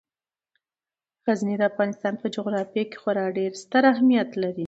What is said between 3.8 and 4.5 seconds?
اهمیت